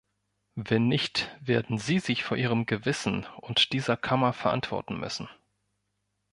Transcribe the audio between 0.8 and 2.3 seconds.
nicht werden Sie sich